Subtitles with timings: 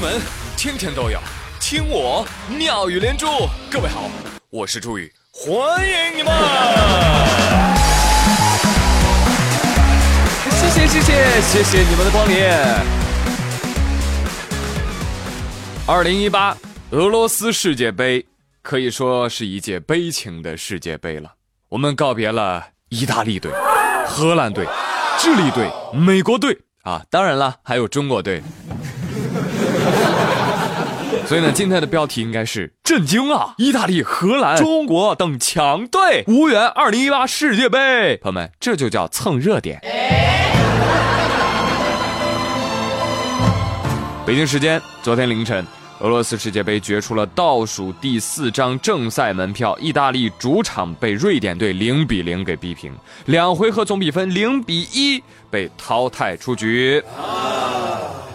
[0.00, 0.18] 闻
[0.56, 1.20] 天天都有，
[1.60, 2.26] 听我
[2.56, 3.26] 妙语连珠。
[3.70, 4.08] 各位好，
[4.48, 6.32] 我是朱宇，欢迎你们！
[10.52, 12.38] 谢谢谢谢谢谢你们的光临。
[15.86, 16.56] 二零一八
[16.92, 18.24] 俄罗斯世界杯
[18.62, 21.34] 可以说是一届悲情的世界杯了，
[21.68, 23.52] 我们告别了意大利队、
[24.06, 24.66] 荷兰队、
[25.18, 28.42] 智利队、美国队啊，当然了，还有中国队。
[31.26, 33.54] 所以呢，今天的标题应该是震惊啊！
[33.56, 38.16] 意大利、荷兰、中国等强队无缘二零一八世界杯。
[38.16, 39.80] 朋友们，这就叫蹭热点。
[44.26, 45.64] 北京时间昨天凌晨，
[46.00, 52.92] 俄罗斯世界杯决出了倒数第四张正赛门票，意大利主场被瑞典队零比零给逼平，
[53.26, 57.00] 两回合总比分零比一被淘汰出局。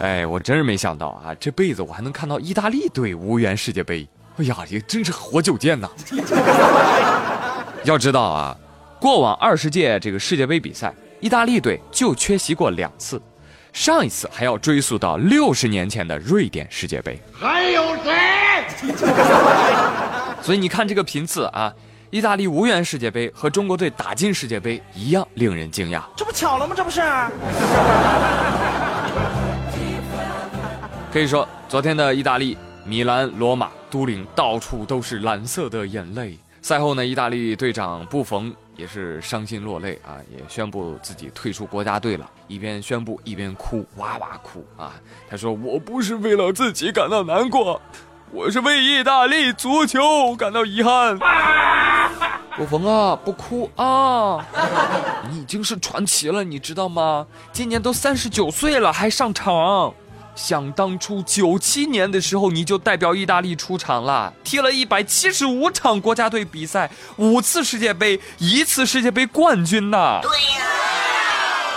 [0.00, 1.34] 哎，我真是没想到啊！
[1.38, 4.08] 这辈子我还能看到意大利队无缘世界杯。
[4.38, 5.88] 哎呀，也真是活久见呐！
[7.84, 8.56] 要知道啊，
[8.98, 13.20] 过往二十届这个世界杯比赛，意大利队就缺席过两次，
[13.74, 17.20] 上一次还要追溯到六十年前的瑞典世界杯。
[17.32, 18.64] 还有谁？
[20.40, 21.70] 所以你看这个频次啊，
[22.08, 26.00] 意大利无缘世界杯和中国队打进世界杯一样令人惊讶。
[26.16, 26.74] 这不巧了吗？
[26.74, 27.02] 这不是。
[31.12, 36.38] 可以说，昨天的意大利米兰、罗马、都灵到处都是蓝色的眼泪。
[36.62, 42.30] 赛后呢，意大利队长布冯也是伤心落泪啊，也宣布自己退出国家队了。
[42.46, 44.92] 一边宣布一边哭，哇哇哭啊！
[45.28, 47.82] 他说：“我不是为了自己感到难过，
[48.30, 51.18] 我是为意大利足球感到遗憾。”
[52.56, 54.46] 布冯啊，不哭啊！
[55.28, 57.26] 你已经是传奇了，你知道吗？
[57.52, 59.92] 今年都三十九岁了，还上场。
[60.34, 70.20] 想当初九七年的时候，你就代表意大利出场了，踢了一百七十五场国家队比赛，五次世界杯，一次世界杯冠军呐！
[70.22, 70.64] 对呀，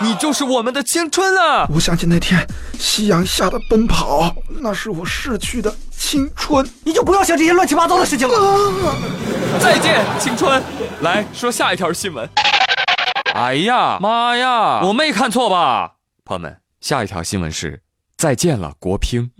[0.00, 1.66] 你就是我们的青春啊！
[1.74, 2.46] 我想起那天
[2.78, 6.68] 夕阳下的奔跑，那是我逝去的青春。
[6.84, 8.34] 你就不要想这些乱七八糟的事情了。
[9.60, 10.62] 再见，青春！
[11.00, 12.28] 来说下一条新闻。
[13.34, 15.94] 哎呀妈呀，我没看错吧？
[16.24, 17.80] 朋友们，下一条新闻是。
[18.16, 19.30] 再见了，国乒。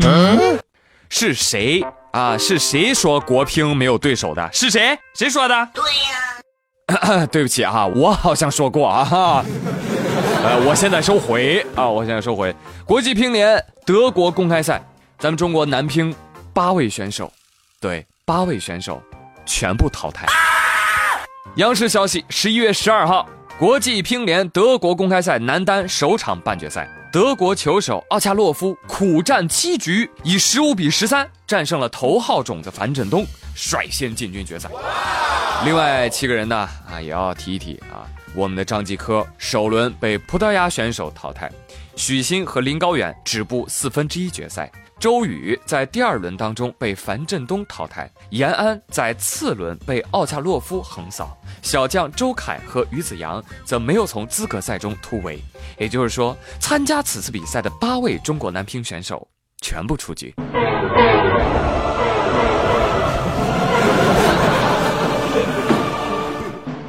[1.08, 2.36] 是谁啊？
[2.36, 4.50] 是谁说国乒没有对手的？
[4.52, 4.98] 是谁？
[5.14, 5.68] 谁说的？
[5.72, 7.26] 对呀。
[7.32, 9.44] 对不起啊，我好像说过啊。
[10.44, 12.54] 呃，我现在收回啊，我现在收回。
[12.84, 14.82] 国际乒联德国公开赛，
[15.18, 16.14] 咱们中国男乒
[16.52, 17.32] 八位选手，
[17.80, 19.02] 对，八位选手
[19.46, 20.26] 全部淘汰。
[21.56, 23.26] 央视消息，十一月十二号，
[23.58, 26.88] 国际乒联德国公开赛男单首场半决赛。
[27.14, 34.68] 德国球手奥恰洛夫苦战七局，以十五比十三战胜了头号种子樊振东，率先进军决赛。
[35.64, 38.02] 另外七个人呢，啊也要提一提啊，
[38.34, 41.48] 我们的张继科首轮被葡萄牙选手淘汰，
[41.96, 44.70] 许昕和林高远止步四分之一决赛。
[44.98, 55.38] 周宇在第二轮当中被樊振东淘汰，延安在次轮被奥恰洛夫横扫，小将周凯和于子洋则没有从资格赛中突围。
[55.76, 59.26] 也就是说，参加此次比赛的八位中国男乒选手
[59.60, 60.34] 全部出局。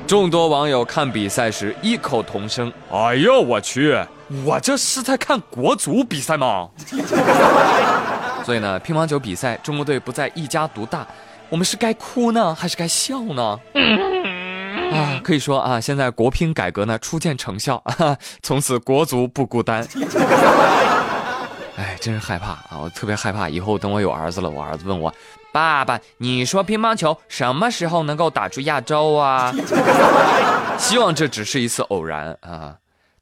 [0.08, 3.98] 众多网友看比赛时异口同声：“哎呦我去，
[4.44, 6.70] 我这是在看国足比赛吗？”
[8.44, 11.06] 所以呢，乒乓球比赛中国队不再一家独大，
[11.50, 13.60] 我们是该哭呢，还是该笑呢？
[14.94, 17.84] 啊，可以说啊，现在国乒改革呢初见成效，
[18.44, 19.86] 从此国足不孤单。
[21.78, 22.80] 哎，真是害怕啊！
[22.84, 25.14] 我特别害怕，以后等我有儿子了，我儿子问我。
[25.52, 29.52] 爸爸，你说乒乓球什么时候能够打出亚洲啊？
[30.78, 32.76] 希望这只是一次偶然啊！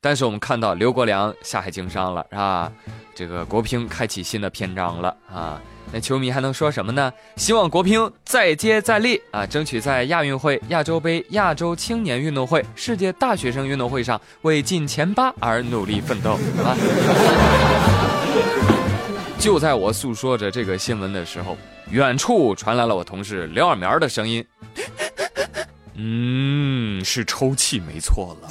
[0.04, 2.70] 但是我们看到刘国梁下海经商了，是吧？
[3.16, 5.62] 这个国乒开启新的篇章了啊！
[5.94, 7.14] 那球迷还能说什么呢？
[7.38, 16.32] 希望国乒再接再厉啊，争取在亚运会、亚洲杯、亚洲青年运动会、世界大学生运动会上为进前八而努力奋斗
[16.66, 16.76] 啊！
[19.40, 21.58] 就在我诉说着这个新闻的时候，
[21.92, 24.46] 远处传来了我同事刘二苗的声音。
[25.96, 28.50] 嗯，是抽泣没错了。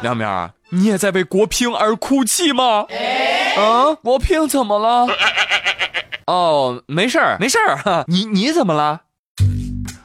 [0.00, 2.86] 梁苗，你也在为国乒而哭泣吗？
[3.56, 5.06] 啊，国乒怎么了？
[6.26, 8.04] 哦，没事儿，没事儿。
[8.06, 9.00] 你你怎么了？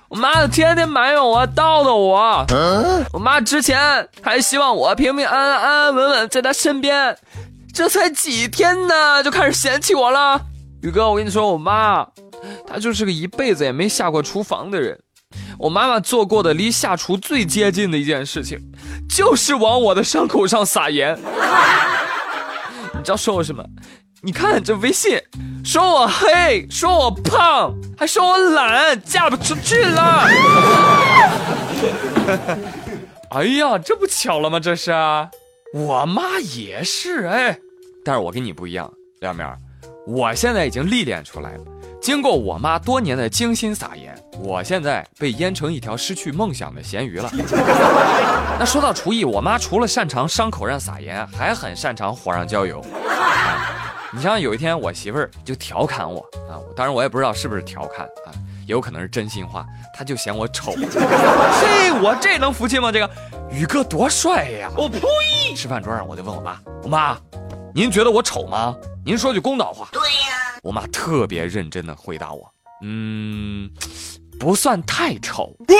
[0.09, 2.45] 我妈天天埋怨我，叨叨我。
[3.13, 7.17] 我妈之前还希望我平平安安、安安稳稳在她身边。
[7.73, 10.39] 这才几天呢，就开始嫌弃我了。
[10.83, 12.05] 宇哥，我跟你说，我妈，
[12.67, 14.99] 她就是个一辈子也没下过厨房的人。
[15.57, 18.59] 我妈妈做过的离下厨最接近的一件事情，
[19.09, 21.17] 就是往我的伤口上撒盐。
[22.93, 23.63] 你知道说我什么？
[24.21, 25.19] 你看这微信，
[25.65, 30.27] 说我黑，说我胖，还说我懒，嫁不出去了。
[33.31, 34.59] 哎呀，这不巧了吗？
[34.59, 34.91] 这是，
[35.73, 37.57] 我妈也是哎，
[38.05, 38.89] 但是我跟你不一样，
[39.19, 39.45] 亮明，
[40.05, 41.59] 我现在已经历练出来了。
[42.01, 47.31] 经过我妈多年的精心撒盐，我现在被腌成一条失去梦想的咸鱼了。
[48.59, 52.83] 那说到厨艺，我妈除了擅长伤口上撒盐，还很擅长火上浇油。
[54.11, 58.35] 你像有一天我媳妇儿就调侃我啊，当然我也不知道是不是调侃啊，
[58.67, 59.65] 也有可能是真心话。
[59.97, 60.73] 她就嫌我丑。
[60.75, 62.91] 嘿，我这能服气吗？
[62.91, 63.09] 这个
[63.49, 64.69] 宇哥多帅呀！
[64.75, 64.99] 我呸！
[65.55, 67.17] 吃饭桌上我就问我妈，我妈，
[67.75, 68.75] 您觉得我丑吗？
[69.03, 69.87] 您说句公道话。
[69.91, 70.59] 对呀。
[70.61, 72.49] 我妈特别认真的回答我
[72.83, 73.69] ：“嗯，
[74.39, 75.55] 不算太丑。”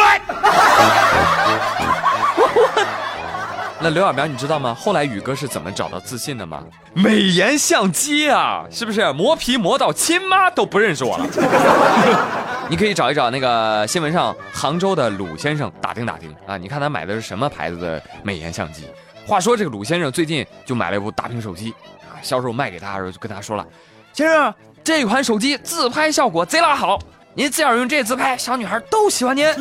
[3.80, 4.74] 那刘小苗，你知道吗？
[4.74, 6.64] 后来宇哥是怎么找到自信的吗？
[6.94, 11.28] 美颜相机啊，是不是磨皮磨到亲妈都不认识我了？
[12.70, 18.86] 你可以找一找那个新闻上杭州的鲁先生打听打听啊，你看他买的是什么牌子的美颜相机？
[19.26, 23.66] 话说这个鲁先生最近就买了一部大屏手机啊，销售卖给他的时候就跟他说了
[24.14, 24.54] ：“先生。”
[24.84, 27.00] 这款手机自拍效果贼拉好，
[27.34, 29.48] 您只要用这自拍，小女孩都喜欢您。”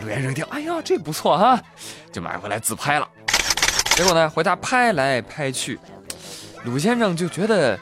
[0.00, 1.60] 鲁先生一听，哎呀，这不错哈，
[2.12, 3.08] 就买回来自拍了。
[3.96, 5.80] 结果呢，回家拍来拍去，
[6.62, 7.76] 鲁先生就觉得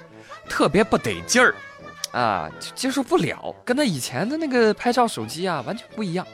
[0.49, 1.55] 特别不得劲儿，
[2.13, 6.27] 啊，就接受不了，跟他以前的那个拍照手机啊完全不一样。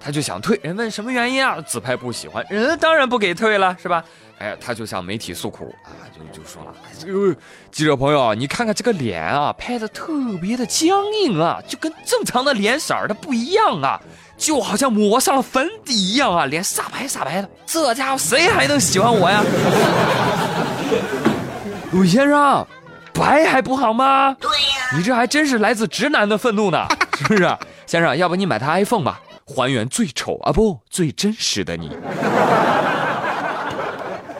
[0.00, 1.56] 他就想退，人问什么原因啊？
[1.66, 4.04] 自拍不喜欢，人当然不给退了，是吧？
[4.38, 5.90] 哎，他就向媒体诉苦啊，
[6.32, 7.34] 就就说了，这个
[7.72, 10.88] 记者朋友，你看看这个脸啊，拍的特别的僵
[11.24, 14.00] 硬啊，就跟正常的脸色儿它不一样啊，
[14.36, 19.42] 就好像抹上了粉底一样啊，脸煞白煞白的，这家伙谁还能喜欢我呀？
[21.90, 22.64] 鲁先生，
[23.12, 24.36] 白还不好吗？
[24.38, 26.86] 对呀，你这还真是来自直男的愤怒呢，
[27.16, 27.58] 是不是？
[27.86, 31.96] 先生，要不你买台 iPhone 吧，还原最丑啊不，最真实的你。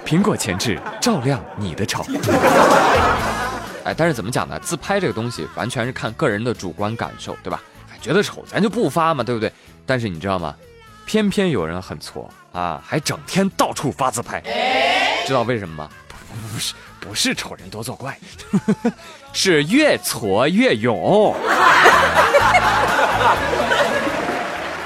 [0.04, 2.04] 苹果前置照亮你的丑，
[3.84, 4.58] 哎，但是怎么讲呢？
[4.60, 7.62] 自拍这个东西完全是看个人的主观感受，对吧？
[8.00, 9.50] 觉得丑咱就不发嘛，对不对？
[9.84, 10.54] 但是你知道吗？
[11.04, 14.42] 偏偏有人很挫啊，还整天到处发自拍，
[15.26, 15.90] 知道为什么吗？
[16.52, 18.18] 不是不是丑人多作怪，
[19.32, 21.34] 是越挫越勇。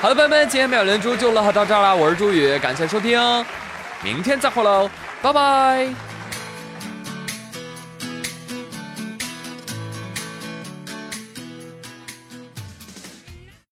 [0.02, 3.20] 好了，朋友们，今天妙连珠就乐到这儿了，我是朱宇，感谢收听，
[4.02, 4.90] 明天再会喽。
[5.22, 6.11] 拜拜。